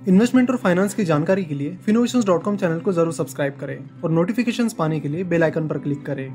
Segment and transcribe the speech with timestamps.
[0.00, 4.72] Investment और finance की जानकारी के लिए फिनोवेशंस.com चैनल को ज़रूर सब्सक्राइब करें और नोटिफिकेशंस
[4.72, 6.28] पाने के लिए बेल आइकन पर क्लिक करें।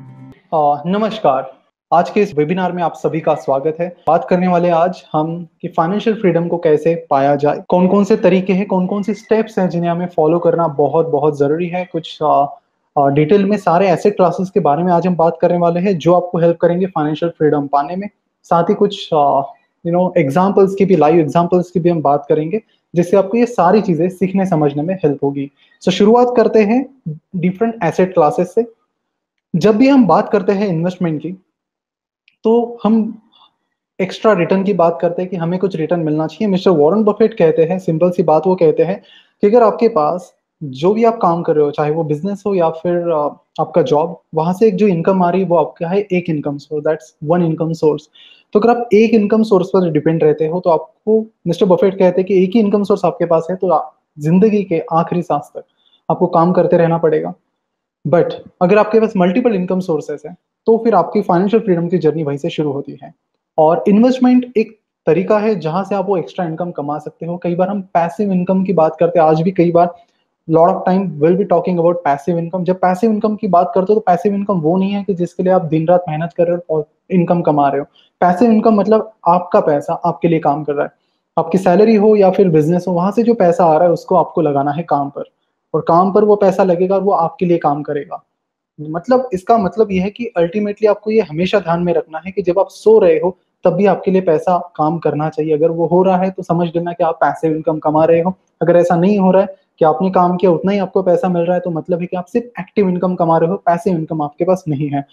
[0.54, 1.52] आ, नमस्कार।
[1.92, 5.32] आज के इस वेबिनार में आप सभी का स्वागत है। बात करने वाले आज हम
[5.62, 9.14] कि फाइनेंशियल फ्रीडम को कैसे पाया जाए कौन कौन से तरीके हैं कौन कौन से
[9.14, 12.18] स्टेप्स हैं जिन्हें हमें फॉलो करना बहुत बहुत ज़रूरी है। कुछ
[12.96, 16.14] डिटेल में सारे ऐसे क्लासेस के बारे में आज हम बात करने वाले हैं जो
[16.14, 18.10] आपको हेल्प करेंगे फाइनेंशियल फ्रीडम पाने में।
[18.46, 22.62] साथ ही कुछ यू नो एग्जाम्पल्स की भी लाइव एग्जाम्पल्स की भी हम बात करेंगे।
[22.94, 25.50] जिससे आपको ये सारी चीज़ें सीखने समझने में हेल्प होगी।
[25.82, 26.86] सो so, शुरुआत करते हैं
[27.36, 28.66] डिफरेंट एसेट क्लासेस से।
[29.54, 31.32] जब भी हम बात करते हैं इन्वेस्टमेंट की
[32.46, 33.02] तो हम
[34.00, 37.34] एक्स्ट्रा रिटर्न की बात करते हैं कि हमें कुछ रिटर्न मिलना चाहिए। मिस्टर वॉरेन बफेट
[37.34, 39.02] कहते हैं सिंपल सी बात वो कहते हैं
[39.44, 42.54] कि अगर आपके पास जो भी आप काम कर रहे हो चाहे वो बिज़नेस हो
[42.56, 43.10] या फिर
[43.60, 46.58] आपका जॉब वहाँ से एक जो इनकम आ रही है वो आपका है एक income
[46.58, 48.08] source that's one income source
[48.56, 52.22] तो अगर आप एक इनकम सोर्स पर डिपेंड रहते हो तो आपको मिस्टर बफेट कहते
[52.22, 53.82] हैं कि एक ही इनकम सोर्स आपके पास है तो
[54.18, 55.64] ज़िंदगी के आखिरी सांस तक
[56.10, 57.34] आपको काम करते रहना पड़ेगा।
[58.06, 60.36] बट अगर आपके पास मल्टीपल इनकम सोर्सेस है
[60.68, 63.14] तो फिर आपकी फाइनेंशियल फ्रीडम की जर्नी वहीं से शुरू होती है।
[63.58, 67.56] और इन्वेस्टमेंट एक तरीका है जहाँ से आप वो एक्स्ट्रा इनकम कमा सकते हो। कई
[67.56, 69.94] बार हम पैसिव इनकम की बात करते हैं, आज भी कई बार
[70.48, 73.94] lot of time will be talking about passive income जब पैसिव इनकम की बात करते
[73.94, 76.48] हो तो पैसिव इनकम वो नहीं है कि जिसके लिए आप दिन रात मेहनत कर
[76.48, 77.86] रहे हो और इनकम कमा रहे हो।
[78.24, 80.92] पैसिव इनकम मतलब आपका पैसा आपके लिए काम कर रहा है।
[81.38, 84.16] आपकी सैलरी हो या फिर बिज़नेस हो, वहाँ से जो पैसा आ रहा है, उसको
[84.16, 85.24] आपको लगाना है काम पर।
[85.74, 88.24] और काम पर वो पैसा लगेगा और वो आपके लिए काम करेगा।
[88.80, 92.42] मतलब इसका मतलब यह है कि अल्टीमेटली आपको ये हमेशा ध्यान में रखना है कि
[92.42, 95.86] जब आप सो रहे हो, तब भी आपके लिए पैसा काम करना चाहिए। अगर वो
[95.88, 98.96] हो रहा है तो समझ लेना कि आप पैसे इनकम कमा रहे हो। अगर ऐसा
[98.96, 101.60] नहीं हो रहा है कि आपने काम किया, उतना ही आपको पैसा मिल रहा है
[101.60, 104.64] तो मतलब है कि आप सिर्फ़ एक्टिव इनकम कमा रहे हो, पैसे इनकम आपके पास
[104.68, 105.06] नहीं है।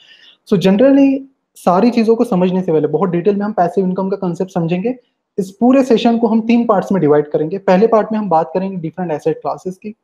[0.47, 1.17] सो so जनरली
[1.57, 4.95] सारी चीज़ों को समझने से पहले बहुत डिटेल में हम पैसिव इनकम का कंसेप्ट समझेंगे।
[5.39, 8.51] इस पूरे सेशन को हम तीन पार्ट्स में डिवाइड करेंगे। पहले पार्ट में हम बात
[8.55, 9.95] करेंगे डिफरेंट एसेट क्लासेस की।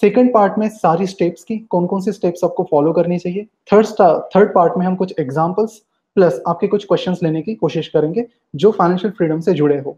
[0.00, 3.86] सेकंड पार्ट में सारी स्टेप्स की कौन कौन सी स्टेप्स आपको फॉलो करनी चाहिए। थर्ड
[4.34, 5.80] थर्ड पार्ट में हम कुछ एग्जाम्पल्स
[6.16, 9.96] प्लस आपके कुछ क्वेश्चन लेने की कोशिश करेंगे जो फाइनेंशियल फ्रीडम से जुड़े हो।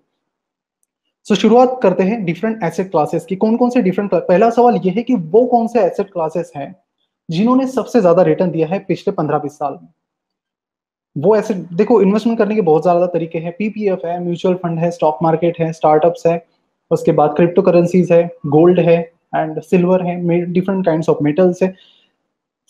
[1.26, 4.80] सो so, शुरुआत करते हैं डिफरेंट एसेट क्लासेस की। कौन कौन से डिफरेंट पहला सवाल
[4.84, 6.74] यह है कि वो कौन से एसेट क्लासेस हैं
[7.28, 9.88] जिन्होंने सबसे ज़्यादा रिटर्न दिया है पिछले पंद्रह बीस साल में?
[11.16, 14.90] वो ऐसे देखो इन्वेस्टमेंट करने के बहुत ज़्यादा तरीके हैं। पीपीएफ है म्यूचुअल फंड है
[14.90, 16.44] स्टॉक मार्केट है स्टार्टअप्स है
[16.90, 18.96] उसके बाद क्रिप्टो करेंसीज है गोल्ड है
[19.34, 21.74] एंड सिल्वर है डिफरेंट काइंड ऑफ़ मेटल्स है।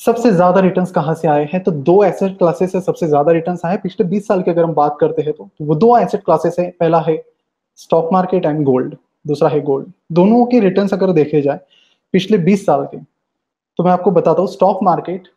[0.00, 1.62] सबसे ज़्यादा रिटर्न्स कहाँ से आए हैं?
[1.62, 4.72] तो दो एसेट क्लासेस है सबसे ज़्यादा रिटर्न्स आए पिछले 20 साल की अगर हम
[4.74, 7.16] बात करते हैं तो, तो वो दो एसेट क्लासेस है। पहला है
[7.78, 8.94] स्टॉक मार्केट एंड गोल्ड
[9.26, 11.60] दूसरा है गोल्ड दोनों के रिटर्न अगर देखे जाए
[12.14, 12.98] पिछले 20 साल के
[13.78, 15.28] तो मैं आपको बताता हूँ स्टॉक मार्केट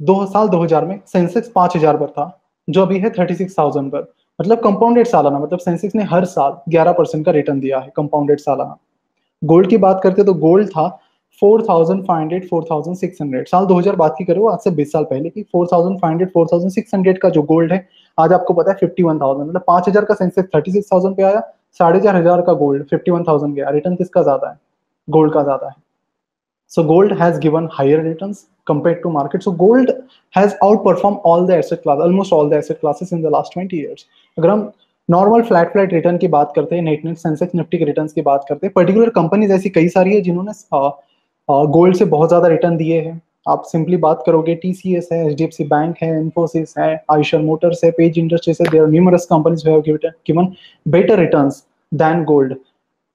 [0.00, 2.30] दो साल 2000 में सेंसेक्स 5000 पर था
[2.68, 7.24] जो अभी है 36,000 पर। मतलब कंपाउंडेड सालाना मतलब सेंसेक्स ने हर साल 11 परसेंट
[7.26, 8.76] का रिटर्न दिया है कंपाउंडेड सालाना।
[9.42, 10.88] गोल्ड की बात करते तो गोल्ड था
[11.42, 17.18] 4,500 4,600 साल 2000 बात की करो आज से 20 साल पहले की 4,500 4,600
[17.18, 17.86] का जो गोल्ड है
[18.18, 21.40] आज आपको पता है 51,000 मतलब 5,000 का सेंसेक्स 36,000 पे आया
[21.80, 24.58] साढ़े चार हज़ार का गोल्ड 51,000 गया। रिटर्न किसका ज़्यादा है?
[25.08, 25.74] गोल्ड का ज़्यादा है।
[26.72, 29.42] So gold has given higher returns compared to market.
[29.42, 29.90] So gold
[30.34, 33.76] has outperformed all the asset class, almost all the asset classes in the last 20
[33.76, 34.04] years.
[34.36, 34.70] अगर हम
[35.08, 38.22] नॉर्मल फ्लैट फ्लैट रिटर्न की बात करते हैं net net Sensex Nifty के return की
[38.22, 40.52] बात करते हैं पर्टिकुलर कंपनीज़ ऐसी कई सारी है जिन्होंने
[41.48, 45.44] गोल्ड से बहुत ज़्यादा रिटर्न दिए हैं। आप सिंपली बात करोगे टीसीएस है H D
[45.44, 49.68] F C bank है इन्फोसिस है आयुषर मोटर्स है पेज इंडस्ट्रीज़ है there numerous companies
[49.68, 49.80] have
[50.26, 50.52] given
[50.86, 52.54] better returns than gold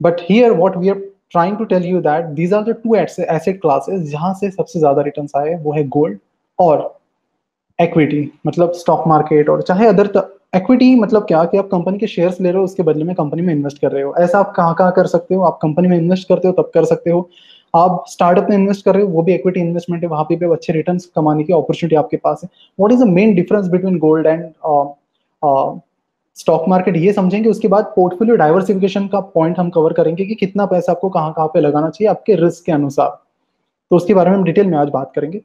[0.01, 1.01] but here what we are
[1.33, 5.01] trying to tell you that these are the two asset classes जहाँ से सबसे ज़्यादा
[5.01, 6.17] return आए, वो है गोल्ड
[6.59, 6.95] और
[7.79, 10.11] इक्विटी मतलब स्टॉक मार्केट और चाहे अदर
[10.55, 13.41] एक्विटी मतलब क्या कि आप कंपनी के शेयर्स ले रहे हो, उसके बदले में कंपनी
[13.41, 15.41] में इन्वेस्ट कर रहे हो। ऐसा आप कहाँ कहाँ कर सकते हो?
[15.43, 17.29] आप कंपनी में इन्वेस्ट करते हो, तब कर सकते हो।
[17.73, 20.73] आप स्टार्टअप में इन्वेस्ट कर रहे हो, वो भी इक्विटी इन्वेस्टमेंट है, वहाँ पे अच्छे
[20.73, 24.43] रिटर्न कमाने की अपॉर्चुनिटी आपके पास है। What is the main difference between gold and
[26.37, 30.65] stock market ये समझेंगे, उसके बाद पोर्टफोलियो डाइवर्सिफिकेशन का पॉइंट हम कवर करेंगे कि कितना
[30.65, 33.09] पैसा आपको कहाँ कहाँ पे लगाना चाहिए आपके रिस्क के अनुसार।
[33.91, 35.41] तो उसके बारे में हम डिटेल में आज बात करेंगे।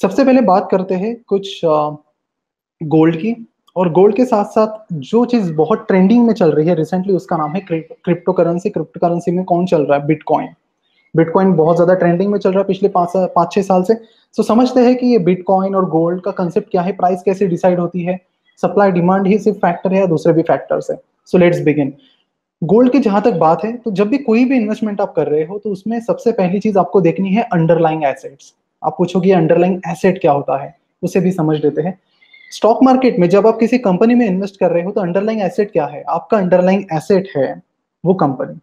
[0.00, 3.34] सबसे पहले बात करते हैं कुछ गोल्ड की।
[3.76, 7.36] और गोल्ड के साथ साथ जो चीज़ बहुत ट्रेंडिंग में चल रही है रिसेंटली उसका
[7.36, 10.06] नाम है क्रिप्टो करेंसी क्रिप्टो करेंसी में कौन चल रहा है?
[10.06, 10.48] बिटकॉइन
[11.14, 13.94] बिटकॉइन बहुत ज़्यादा ट्रेंडिंग में चल रहा है पिछले पाँच छह साल से।
[14.34, 16.92] तो समझते हैं कि ये बिटकॉइन और गोल्ड का कंसेप्ट क्या है?
[16.92, 18.18] प्राइस कैसे डिसाइड होती है?
[18.62, 20.96] सप्लाई डिमांड ही सिर्फ़ फैक्टर है या दूसरे भी फैक्टर्स है।
[21.28, 21.92] सो लेट्स बिगिन
[22.62, 25.44] गोल्ड की जहाँ तक बात है तो जब भी कोई भी इन्वेस्टमेंट आप कर रहे
[25.44, 28.52] हो तो उसमें सबसे पहली चीज़ आपको देखनी है अंडरलाइंग एसेट्स
[28.82, 30.74] आप पूछोगे अंडरलाइंग एसेट क्या होता है?
[31.02, 31.98] उसे भी समझ लेते हैं।
[32.52, 35.70] स्टॉक मार्केट में जब आप किसी कंपनी में इन्वेस्ट कर रहे हो तो अंडरलाइंग एसेट
[35.72, 36.02] क्या है?
[36.08, 37.62] आपका अंडरलाइंग एसेट है
[38.04, 38.58] वो कंपनी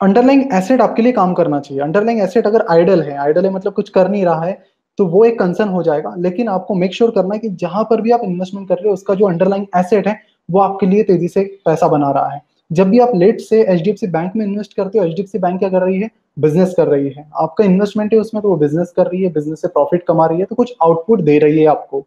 [0.00, 3.72] अंडरलाइंग एसेट आपके लिए काम करना चाहिए। अंडरलाइंग एसेट अगर आइडल है आइडल है मतलब
[3.72, 4.58] कुछ कर नहीं रहा है
[4.98, 7.84] तो वो एक कंसर्न हो जाएगा। लेकिन आपको मेक श्योर sure करना है कि जहाँ
[7.84, 11.02] पर भी आप इन्वेस्टमेंट कर रहे हो, उसका जो अंडरलाइन एसेट है, वो आपके लिए
[11.02, 12.40] तेज़ी से पैसा बना रहा है।
[12.70, 15.82] जब भी आप लेट से एच बैंक में इन्वेस्ट करते हो एच बैंक क्या कर
[15.82, 16.10] रही है?
[16.38, 19.60] बिज़नेस कर रही है। आपका इन्वेस्टमेंट है उसमें तो वो बिज़नेस कर रही है बिज़नेस
[19.62, 22.04] से प्रॉफिट कमा रही है तो कुछ आउटपुट दे रही है आपको।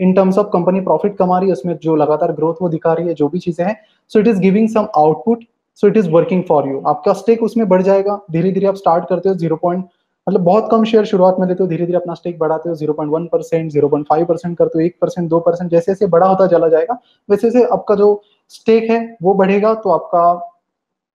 [0.00, 3.08] In terms of company profit कमा रही है, उसमें जो लगातार ग्रोथ वो दिखा रही
[3.08, 3.76] है, जो भी चीज़ें हैं
[4.10, 5.44] so it is giving some output
[5.82, 9.08] so it is working for you आपका स्टेक उसमें बढ़ जाएगा धीरे धीरे आप स्टार्ट
[9.08, 9.84] करते हो ज़ीरो पॉइंट
[10.28, 12.92] मतलब बहुत कम शेयर शुरुआत में देते हो धीरे धीरे अपना स्टेक बढ़ाते हो zero
[12.94, 16.06] point one percent zero point five percent करते हो एक परसेंट दो परसेंट जैसे जैसे
[16.08, 16.98] बड़ा होता चला जाएगा,
[17.28, 20.52] वैसे वैसे आपका जो स्टेक है, वो बढ़ेगा तो आपका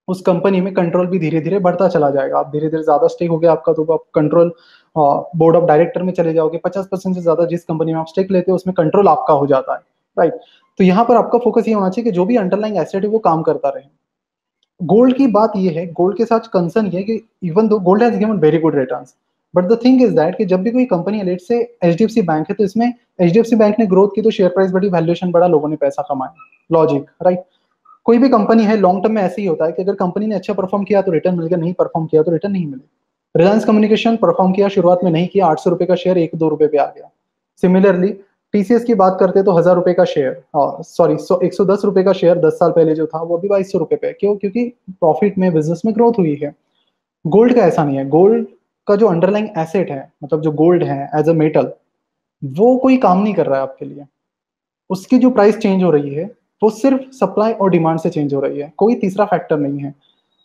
[0.08, 3.30] उस कंपनी में कंट्रोल भी धीरे धीरे बढ़ता चला जाएगा। आप धीरे धीरे ज़्यादा स्टेक
[3.30, 4.52] हो गया आपका तो आप कंट्रोल
[4.96, 8.32] बोर्ड ऑफ़ डायरेक्टर में चले जाओगे, पचास परसेंट से ज़्यादा जिस कंपनी में आप स्टेक
[8.32, 9.80] लेते हो, उसमें कंट्रोल आपका हो जाता है
[10.18, 10.40] राइट
[10.80, 13.20] तो यहाँ पर आपका फोकस ये होना चाहिए कि जो भी अंडरलाइंग एसेट है, वो
[13.22, 13.84] काम करता रहे।
[14.80, 18.18] गोल्ड की बात ये है गोल्ड के साथ कंसर्न ये कि even though gold has
[18.18, 19.16] given very good returns
[19.54, 22.56] but the thing is that कि जब भी कोई company let's say H bank है
[22.56, 25.76] तो इसमें एच बैंक ने ग्रोथ की तो शेयर प्राइस बढ़ी वैल्यूएशन बढ़ा, लोगों ने
[25.76, 26.34] पैसा कमाया।
[26.70, 27.44] लॉजिक राइट
[28.06, 30.36] कोई भी कंपनी है लॉन्ग टर्म में ऐसे ही होता है कि अगर कंपनी ने
[30.36, 32.82] अच्छा परफॉर्म किया तो रिटर्न मिल गया नहीं परफॉर्म किया तो रिटर्न नहीं मिले।
[33.36, 36.50] रिलायंस कम्युनिकेशन परफॉर्म किया, शुरुआत में नहीं किया, आठ सौ रुपए का शेयर एक दो
[36.50, 37.10] रुपए पे आ गया।
[37.64, 38.14] सिमिलरली
[38.54, 41.14] टीसीएस की बात करते तो हज़ार रुपए का शेयर सॉरी
[41.46, 43.78] एक सौ दस रुपए का शेयर दस साल पहले जो था, वो भी बाईस सौ
[43.80, 44.36] रुपए पे क्यों?
[44.36, 46.54] क्योंकि प्रॉफिट में बिज़नेस में ग्रोथ हुई है।
[47.26, 48.46] गोल्ड का ऐसा नहीं है। गोल्ड
[48.88, 51.72] का जो अंडरलाइंग एसेट है मतलब जो गोल्ड है एज अ मेटल
[52.42, 54.06] वो कोई काम नहीं कर रहा है आपके लिए।
[54.90, 56.26] उसकी जो प्राइस चेंज हो रही है,
[56.62, 59.94] वो सिर्फ़ सप्लाई और डिमांड से चेंज हो रही है। कोई तीसरा फैक्टर नहीं है।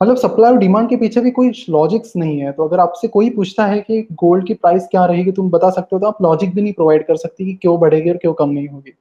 [0.01, 3.31] मतलब सप्लाई और डिमांड के पीछे भी कोई लॉजिक्स नहीं है। तो अगर आपसे कोई
[3.31, 6.55] पूछता है कि गोल्ड की प्राइस क्या रहेगी, तुम बता सकते हो तो आप लॉजिक
[6.55, 8.95] भी नहीं प्रोवाइड कर सकती कि क्यों बढ़ेगी और क्यों कम नहीं होगी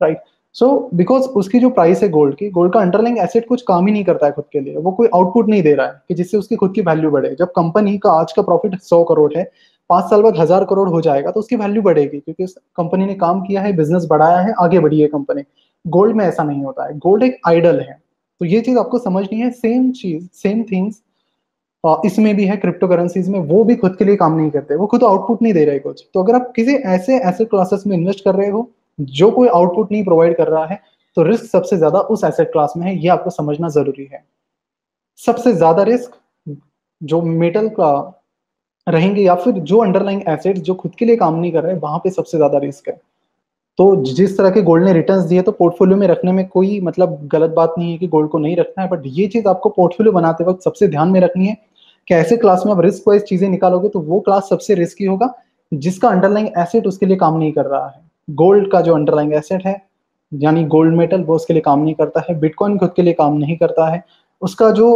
[0.00, 0.22] राइट
[0.56, 3.92] सो बिकॉज़ उसकी जो प्राइस है गोल्ड की गोल्ड का अंडरलाइंग एसेट कुछ काम ही
[3.92, 6.36] नहीं करता है खुद के लिए। वो कोई आउटपुट नहीं दे रहा है कि जिससे
[6.36, 9.44] उसकी खुद की वैल्यू बढ़े। जब कंपनी का आज का प्रॉफिट सौ करोड़ है,
[9.90, 13.14] पाँच साल बाद हज़ार करोड़ हो जाएगा तो उसकी वैल्यू बढ़ेगी, क्योंकि उस कंपनी ने
[13.16, 15.42] काम किया है बिज़नेस बढ़ाया है, आगे बढ़ी है कंपनी
[15.84, 17.98] गोल्ड में ऐसा नहीं होता है। गोल्ड एक आइडल है।
[18.40, 21.02] तो ये चीज़ आपको समझनी है सेम चीज़ सेम थिंग्स
[22.06, 24.86] इसमें भी है क्रिप्टो करेंसीज में, वो भी खुद के लिए काम नहीं करते, वो
[24.86, 28.24] खुद आउटपुट नहीं दे रहे कुछ। तो अगर आप किसी ऐसे एसेट क्लासेस में इन्वेस्ट
[28.24, 30.80] कर रहे हो, जो कोई आउटपुट नहीं प्रोवाइड कर रहा है
[31.16, 34.24] तो रिस्क सबसे ज़्यादा उस एसेट क्लास में है, ये आपको समझना ज़रूरी है।
[35.20, 36.18] सबसे ज़्यादा रिस्क
[37.00, 37.92] जो मेटल का
[38.86, 41.98] रहेंगे या फिर जो अंडरलाइंग एसेट जो खुद के लिए काम नहीं कर रहे, वहाँ
[42.04, 43.00] पे सबसे ज़्यादा रिस्क है।
[43.80, 47.18] तो जिस तरह के गोल्ड ने रिटर्न्स दिए तो पोर्टफोलियो में रखने में कोई मतलब
[47.32, 50.12] गलत बात नहीं है कि गोल्ड को नहीं रखना है बट ये चीज़ आपको पोर्टफोलियो
[50.12, 51.56] बनाते वक्त सबसे ध्यान में रखनी है
[52.08, 55.32] कि ऐसे क्लास में आप रिस्क वाइज चीज़ें निकालोगे तो वो क्लास सबसे रिस्की होगा,
[55.72, 59.66] जिसका अंडरलाइंग एसेट उसके लिए काम नहीं कर रहा है। गोल्ड का जो अंडरलाइंग एसेट
[59.66, 59.76] है,
[60.32, 63.38] यानी गोल्ड मेटल वो उसके लिए काम नहीं करता है बिटकॉइन खुद के लिए काम
[63.38, 64.02] नहीं करता है।
[64.42, 64.92] उसका जो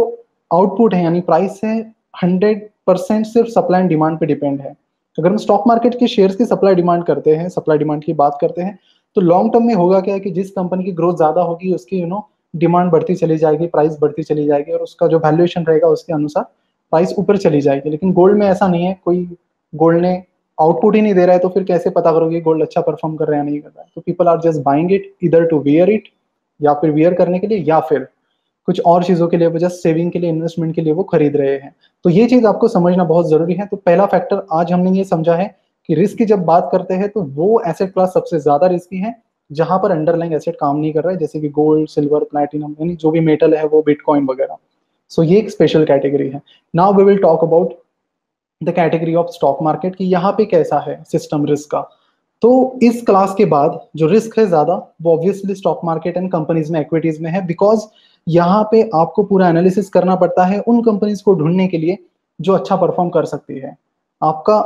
[0.51, 1.79] आउटपुट है, यानी प्राइस है
[2.23, 4.75] हंड्रेड परसेंट सिर्फ़ सप्लाई एंड डिमांड पे डिपेंड है।
[5.17, 8.37] अगर हम स्टॉक मार्केट के शेयर्स की सप्लाई डिमांड करते हैं सप्लाई डिमांड की बात
[8.41, 8.77] करते हैं
[9.15, 11.99] तो लॉन्ग टर्म में होगा क्या है कि जिस कंपनी की ग्रोथ ज़्यादा होगी, उसकी
[11.99, 15.87] यू नो डिमांड बढ़ती चली जाएगी प्राइस बढ़ती चली जाएगी और उसका जो वैल्यूएशन रहेगा,
[15.87, 16.43] उसके अनुसार
[16.91, 19.23] प्राइस ऊपर चली जाएगी। लेकिन गोल्ड में ऐसा नहीं है, कोई
[19.73, 20.23] गोल्ड ने
[20.57, 23.27] आउटपुट ही नहीं दे रहा है तो फिर कैसे पता करोगे गोल्ड अच्छा परफॉर्म कर
[23.27, 23.87] रहा है नहीं कर रहा है?
[23.95, 26.07] तो people are just buying it इधर टू वियर इट
[26.59, 28.07] या फिर वियर करने के लिए या फिर
[28.67, 31.35] कुछ और चीज़ों के लिए, वो जस्ट सेविंग के लिए इन्वेस्टमेंट के लिए वो खरीद
[31.37, 31.75] रहे हैं।
[32.05, 35.35] तो ये चीज़ आपको समझना बहुत ज़रूरी है। तो पहला फैक्टर आज हमने ये समझा
[35.35, 35.55] है
[35.89, 39.15] कि रिस्क की जब बात करते हैं तो वो एसेट क्लास सबसे ज़्यादा रिस्की है,
[39.51, 42.95] जहाँ पर अंडरलाइंग एसेट काम नहीं कर रहा है, जैसे कि गोल्ड सिल्वर प्लेटिनम यानी
[42.95, 44.57] जो भी मेटल है, वो बिटकॉइन वगैरह।
[45.11, 46.41] सो ये एक स्पेशल कैटेगरी है।
[46.73, 47.73] Now we will talk about
[48.61, 51.81] the category of stock market की यहाँ पे कैसा है सिस्टम रिस्क का।
[52.41, 56.71] तो इस क्लास के बाद जो रिस्क है ज़्यादा, वो obviously stock market and companies
[56.73, 57.85] में इक्विटीज में है बिकॉज़
[58.27, 61.97] यहाँ पे आपको पूरा एनालिसिस करना पड़ता है उन कंपनीज़ को ढूँढने के लिए
[62.39, 63.75] जो अच्छा परफॉर्म कर सकती है।
[64.21, 64.57] आपका,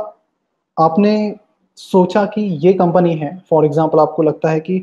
[0.76, 1.34] आपने
[1.78, 4.76] सोचा कि ये कंपनी है फॉर एग्ज़ाम्पल आपको लगता है कि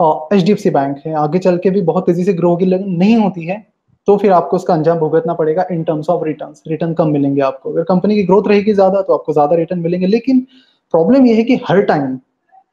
[0.00, 2.66] H D F C bank है, आगे चल के भी बहुत तेज़ी से ग्रो होगी
[2.66, 3.64] नहीं होती है
[4.08, 7.72] तो फिर आपको उसका अंजाम भुगतना पड़ेगा in terms of return return कम मिलेंगे आपको।
[7.72, 10.40] अगर कंपनी की ग्रोथ रहेगी ज़्यादा तो आपको ज़्यादा रिटर्न मिलेंगे। लेकिन
[10.94, 12.18] प्रॉब्लम यह है कि हर टाइम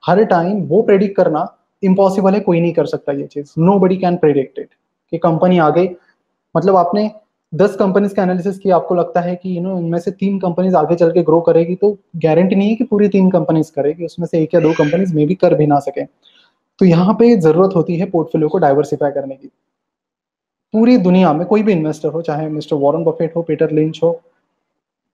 [0.03, 1.47] हर टाइम वो प्रेडिक्ट करना
[1.83, 4.69] इम्पॉसिबल है, कोई नहीं कर सकता ये चीज़। Nobody can predict it
[5.13, 5.87] कि कंपनी आ गई।
[6.55, 7.09] मतलब आपने
[7.53, 10.75] दस कंपनीज़ का एनालिसिस किया, आपको लगता है कि यू नो इनमें से तीन कंपनीज़
[10.75, 14.25] आगे चल के ग्रो करेगी तो गारंटी नहीं है कि पूरी तीन कंपनीज़ करेगी, उसमें
[14.27, 16.03] से एक या दो कंपनीज़ में भी कर भी ना सके।
[16.79, 19.51] तो यहाँ पे ज़रूरत होती है पोर्टफोलियो को डाइवर्सिफाई करने की।
[20.73, 24.11] पूरी दुनिया में कोई भी इन्वेस्टर हो, चाहे मिस्टर वॉरेन बफेट हो, पीटर लिंच हो,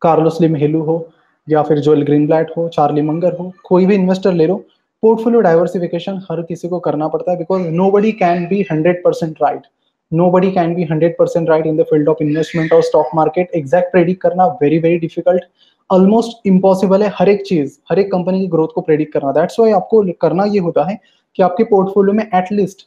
[0.01, 1.09] कार्लोस लिम हेलू हो,
[1.47, 4.55] या फिर जोएल ग्रीनब्लैट हो, चार्ली मंगर हो, कोई भी इन्वेस्टर ले लो
[5.03, 9.67] पोर्टफोलियो डाइवर्सिफिकेशन हर किसी को करना पड़ता है because nobody can be hundred percent right
[10.11, 14.21] can be hundred percent right in the field of investment और स्टॉक मार्केट एग्जैक्ट प्रेडिक्ट
[14.21, 15.43] करना very very difficult
[15.89, 19.59] almost impossible है हर एक चीज़, हर एक कंपनी की ग्रोथ को प्रेडिक्ट करना। दैट्स
[19.59, 20.99] वाई आपको करना ये होता है
[21.35, 22.85] कि आपके पोर्टफोलियो में एटलीस्ट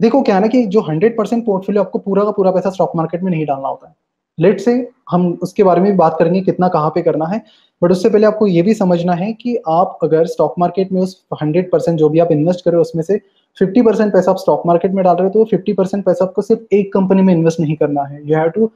[0.00, 3.22] देखो क्या ना कि जो हंड्रेड परसेंट पोर्टफोलियो आपको पूरा का पूरा पैसा स्टॉक मार्केट
[3.22, 3.94] में नहीं डालना होता है।
[4.38, 4.72] लेट से
[5.10, 7.40] हम उसके बारे में बात करेंगे कितना कहाँ पे करना है
[7.82, 11.22] बट उससे पहले आपको ये भी समझना है कि आप अगर स्टॉक मार्केट में उस
[11.42, 13.20] हंड्रेड परसेंट जो भी आप इन्वेस्ट करें उसमें से
[13.60, 16.42] फिफ्टी परसेंट पैसा आप स्टॉक मार्केट में डाल रहे हो तो फिफ्टी परसेंट पैसा आपको
[16.42, 18.70] सिर्फ़ एक कंपनी में इन्वेस्ट नहीं करना है। You have to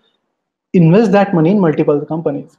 [0.75, 2.57] invest that money in multiple companies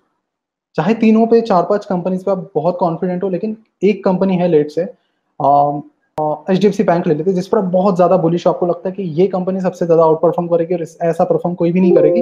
[0.76, 4.48] चाहे तीनों पे चार पाँच कंपनीज़ पे आप बहुत कॉन्फिडेंट हो, लेकिन एक कंपनी है
[4.48, 8.48] let's say H D F C bank ले लेते, जिस पर आप बहुत ज़्यादा बुलिश
[8.48, 11.72] आपको लगता है कि ये कंपनी सबसे ज़्यादा आउट परफॉर्म करेगी और ऐसा परफॉर्म कोई
[11.72, 12.22] भी नहीं करेगी।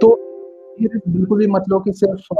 [0.00, 0.14] तो
[0.82, 2.32] बिल्कुल भी मतलब कि सिर्फ़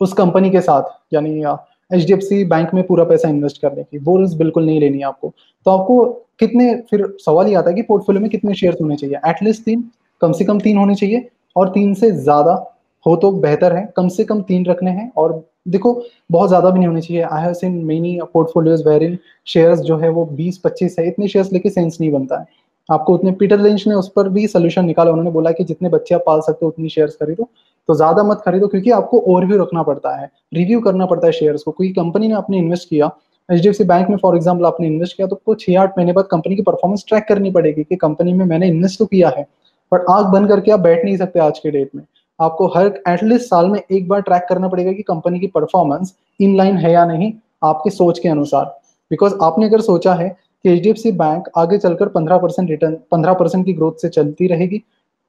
[0.00, 1.42] उस कंपनी के साथ, यानी
[1.90, 5.32] सी बैंक में पूरा पैसा इन्वेस्ट करने की वो रिस्क बिल्कुल नहीं लेनी है आपको।
[5.66, 6.04] तो आपको
[6.40, 9.16] कितने, फिर सवाल ही आता है कि पोर्टफोलियो में कितने शेयर होने चाहिए?
[9.26, 9.84] एटलीस्ट तीन,
[10.20, 12.52] कम से कम तीन होने चाहिए। और तीन से ज़्यादा
[13.06, 16.78] हो तो बेहतर है। कम से कम तीन रखने हैं। और देखो, बहुत ज़्यादा भी
[16.78, 20.58] नहीं होने चाहिए। I have seen many portfolios where in shares जो है वो 20
[20.58, 22.46] 25 है। इतने शेयर्स लेके सेंस नहीं बनता है।
[22.88, 26.14] आपको उतने पीटर लिंच ने उस पर भी सोल्यूशन निकाला। उन्होंने बोला कि जितने बच्चे
[26.14, 27.48] आप पाल सकते हो, उतनी शेयर्स खरीदो।
[27.88, 31.62] तो ज़्यादा मत खरीदो, क्योंकि आपको ओवरव्यू रखना पड़ता है रिव्यू करना पड़ता है शेयर्स
[31.62, 33.10] को। क्योंकि कंपनी ने आपने इन्वेस्ट किया
[33.48, 35.98] H D F C bank में फॉर एग्ज़ाम्पल आपने इन्वेस्ट किया तो आपको छह आठ
[35.98, 39.28] महीने बाद कंपनी की परफॉर्मेंस ट्रैक करनी पड़ेगी कि कंपनी में मैंने इन्वेस्ट तो किया
[39.36, 39.46] है
[39.92, 42.02] बट आग बंद करके आप बैठ नहीं सकते आज के डेट में।
[42.40, 46.56] आपको हर एटलीस्ट साल में एक बार ट्रैक करना पड़ेगा कि कंपनी की परफॉर्मेंस इन
[46.56, 47.32] लाइन है या नहीं,
[47.64, 48.64] आपकी सोच के अनुसार।
[49.10, 50.28] बिकॉज़ आपने अगर सोचा है
[50.64, 54.02] कि H D F C bank आगे चलकर पंद्रह परसेंट रिटर्न पंद्रह परसेंट की ग्रोथ
[54.02, 54.82] से चलती रहेगी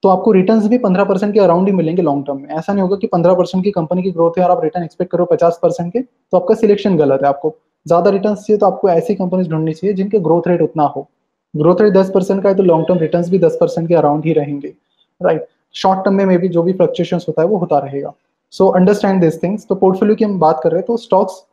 [0.03, 2.81] तो आपको रिटर्न्स भी पंद्रह परसेंट के अराउंड ही मिलेंगे लॉन्ग टर्म में। ऐसा नहीं
[2.81, 5.59] होगा कि पंद्रह परसेंट की कंपनी की ग्रोथ है और आप रिटर्न एक्सपेक्ट करो पचास
[5.63, 9.43] परसेंट के तो आपका सिलेक्शन गलत है। आपको ज़्यादा रिटर्न चाहिए तो आपको ऐसी कंपनी
[9.45, 11.07] ढूंढनी चाहिए जिनके ग्रोथ रेट उतना हो।
[11.53, 14.25] ग्रोथ रेट दस परसेंट का है तो लॉन्ग टर्म रिटर्न भी दस परसेंट के अराउंड
[14.25, 14.73] ही रहेंगे।
[15.21, 18.13] राइट शॉर्ट टर्म में मे भी जो भी फ्लक्चुएशन होता है वो होता रहेगा।
[18.53, 21.43] सो अंडरस्टैंड दिस थिंग्स तो पोर्टफोलियो की हम बात कर रहे हैं तो स्टॉक्स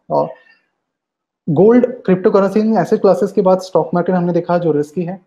[1.49, 5.21] गोल्ड क्रिप्टो करेंसी ऐसे क्लासेस के बाद स्टॉक मार्केट हमने देखा जो रिस्की है।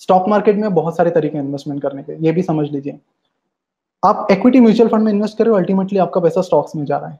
[0.00, 2.98] स्टॉक मार्केट में बहुत सारे तरीके इन्वेस्टमेंट करने के ये भी समझ लीजिए।
[4.02, 6.98] आप इक्विटी म्यूचुअल फंड में इन्वेस्ट कर रहे हो अल्टीमेटली आपका पैसा स्टॉक्स में जा
[6.98, 7.18] रहा है।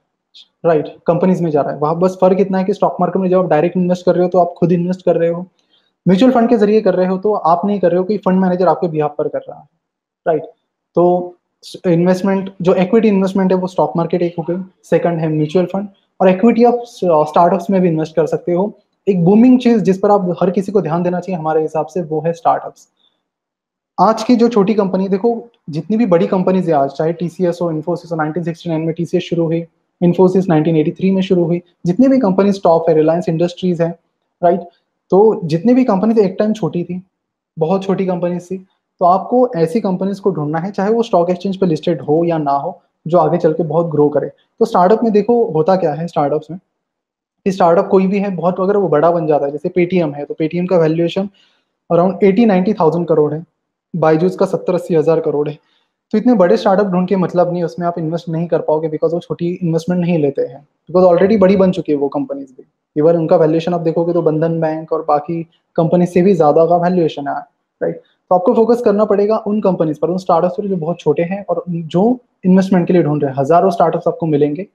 [0.65, 3.23] राइट right, कंपनीज़ में जा रहा है। वहाँ बस फ़र्क इतना है कि स्टॉक मार्केट
[3.23, 5.41] में जब आप डायरेक्ट इन्वेस्ट कर रहे हो तो आप खुद इन्वेस्ट कर रहे हो।
[6.07, 8.41] म्यूचुअल फंड के ज़रिए कर रहे हो तो आप नहीं कर रहे हो कोई फंड
[8.41, 9.67] मैनेजर आपके बिहार पर कर रहा है।
[10.27, 10.55] Right right?
[10.97, 11.37] तो
[11.87, 15.89] इन्वेस्टमेंट जो इक्विटी इन्वेस्टमेंट है वो स्टॉक मार्केट एक हो गई। सेकंड है म्यूचुअल फंड
[16.21, 18.67] और इक्विटी आप स्टार्टअप्स में भी इन्वेस्ट कर सकते हो।
[19.07, 22.03] एक बूमिंग चीज़ जिस पर आप हर किसी को ध्यान देना चाहिए हमारे हिसाब से,
[22.03, 22.89] वो है स्टार्टअप्स
[23.99, 27.71] आज की जो छोटी कंपनी देखो, जितनी भी बड़ी कंपनीज़ है आज, चाहे टीसीएस हो
[27.71, 29.65] इन्फोसिस हो 1969 में टीसीएस शुरू हुई
[30.01, 33.89] इन्फोसिस 1983 में शुरू हुई, जितनी भी कंपनीज़ टॉप है रिलायंस इंडस्ट्रीज़ है
[34.43, 34.61] राइट
[35.11, 37.03] तो जितनी भी कंपनीज़ एक टाइम छोटी थी,
[37.57, 38.59] बहुत छोटी कंपनीज़ थी
[39.01, 42.39] तो आपको ऐसी कंपनीज़ को ढूंढना है, चाहे वो स्टॉक एक्सचेंज पर लिस्टेड हो या
[42.39, 44.29] ना हो, जो आगे चल के बहुत ग्रो करे.
[44.29, 46.59] तो स्टार्टअप में देखो, होता क्या है स्टार्टअप्स में?
[47.47, 50.25] कि स्टार्टअप कोई भी है, बहुत अगर वो बड़ा बन जाता है, जैसे पेटीएम है
[50.25, 51.29] तो पेटीएम का valuation
[51.91, 53.45] around eighty ninety thousand crore है
[53.95, 55.59] बाईजूस का सत्तर अस्सी हज़ार करोड़ है।
[56.13, 59.13] तो इतने बड़े स्टार्टअप ढूंढ के मतलब नहीं, उसमें आप इन्वेस्ट नहीं कर पाओगे बिकॉज़
[59.15, 62.65] वो छोटी इन्वेस्टमेंट नहीं लेते हैं। बिकॉज़ ऑलरेडी बड़ी बन चुकी है वो कंपनीज़ भी।
[62.97, 65.43] इवन उनका वैल्यूएशन आप देखोगे तो बंधन बैंक और बाकी
[65.77, 67.35] कंपनी से भी ज़्यादा का वैल्यूएशन है
[67.81, 71.23] राइट तो आपको फोकस करना पड़ेगा उन कंपनीज़ पर, उन स्टार्टअप्स पर जो बहुत छोटे
[71.23, 74.67] हैं और जो इन्वेस्टमेंट के लिए ढूंढ रहे हैं। हज़ारों स्टार्टअप्स आपको मिलेंगे।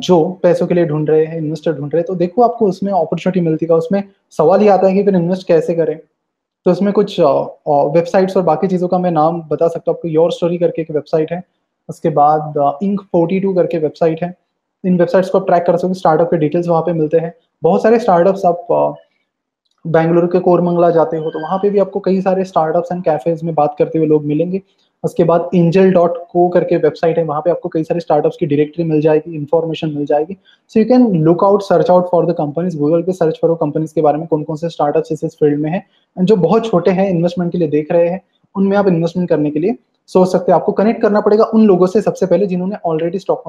[0.00, 2.92] जो पैसों के लिए ढूंढ रहे हैं इन्वेस्टर ढूंढ रहे हैं तो देखो आपको उसमें
[2.92, 4.02] अपॉर्चुनिटी मिलती है। उसमें
[4.32, 5.98] सवाल ही आता है कि फिर इन्वेस्ट कैसे करें?
[6.66, 10.32] तो उसमें कुछ वेबसाइट्स और बाकी चीज़ों का मैं नाम बता सकता हूँ। आपको योर
[10.32, 11.42] स्टोरी करके एक वेबसाइट है।
[11.88, 14.34] उसके बाद इंक फोर्टी टू करके वेबसाइट है।
[14.84, 17.82] इन वेबसाइट्स को आप ट्रैक कर सकते स्टार्टअप के डिटेल्स वहाँ पे मिलते हैं। बहुत
[17.82, 18.66] सारे स्टार्टअप्स आप
[19.84, 23.42] बैंगलोर के कोरमंगला जाते हो तो वहाँ पे भी आपको कई सारे स्टार्टअप्स एंड कैफेज
[23.42, 24.60] में बात करते हुए लोग मिलेंगे।
[25.04, 28.46] उसके बाद इंजल डॉट को करके वेबसाइट है, वहाँ पे आपको कई सारे स्टार्टअप्स की
[28.46, 30.36] डायरेक्टरी मिल जाएगी इन्फॉर्मेशन मिल जाएगी।
[30.70, 33.94] So you can look out search out for the companies Google पे सर्च करो कंपनीज़
[33.94, 35.78] के बारे में कौन कौन से स्टार्टअप्स इस फ़ील्ड में है।
[36.16, 38.20] एंड जो बहुत छोटे हैं इन्वेस्टमेंट के लिए देख रहे हैं,
[38.54, 39.76] उनमें आप इन्वेस्टमेंट करने के लिए
[40.08, 43.42] सोच सकते हैं। आपको कनेक्ट करना पड़ेगा उन लोगों से सबसे पहले जिन्होंने ऑलरेडी स्टॉक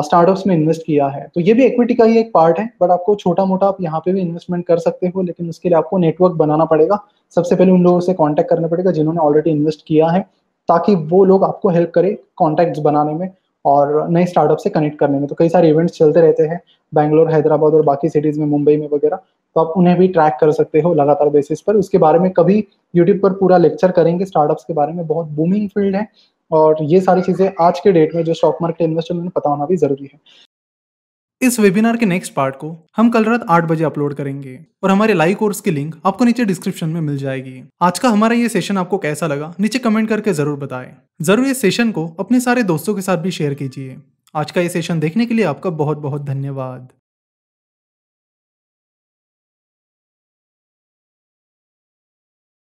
[0.00, 2.90] स्टार्टअप्स में इन्वेस्ट किया है। तो ये भी इक्विटी का ही एक पार्ट है बट
[2.90, 5.98] आपको छोटा मोटा आप यहाँ पे भी इन्वेस्टमेंट कर सकते हो, लेकिन उसके लिए आपको
[5.98, 6.98] नेटवर्क बनाना पड़ेगा।
[7.36, 10.20] सबसे पहले उन लोगों से कॉन्टैक्ट करना पड़ेगा जिन्होंने ऑलरेडी इन्वेस्ट किया है,
[10.68, 13.28] ताकि वो लोग आपको हेल्प करे कॉन्टैक्ट बनाने में
[13.64, 16.60] और नए स्टार्टअप से कनेक्ट करने में। तो कई सारे इवेंट्स चलते रहते हैं
[16.92, 19.16] बैंगलोर हैदराबाद और बाकी सिटीज़ में मुंबई में वगैरह।
[19.56, 22.64] तो आप उन्हें भी ट्रैक कर सकते हो लगातार बेसिस पर। उसके बारे में कभी
[22.94, 26.06] यूट्यूब पर पूरा लेक्चर करेंगे स्टार्टअप्स के बारे में बहुत बूमिंग फ़ील्ड है।
[26.50, 29.66] और ये सारी चीज़ें आज के डेट में जो स्टॉक मार्केट इन्वेस्टर में पता होना
[29.66, 30.20] भी ज़रूरी है।
[31.40, 35.14] इस वेबिनार के नेक्स्ट पार्ट को हम कल रात आठ बजे अपलोड करेंगे और हमारे
[35.14, 38.78] लाइव कोर्स की लिंक आपको नीचे डिस्क्रिप्शन में मिल जाएगी। आज का हमारा ये सेशन
[38.78, 40.92] आपको कैसा लगा, नीचे कमेंट करके ज़रूर बताएँ।
[41.22, 43.96] ज़रूर इस सेशन को अपने सारे दोस्तों के साथ भी शेयर कीजिए।
[44.34, 46.88] आज का ये सेशन देखने के लिए आपका बहुत बहुत धन्यवाद।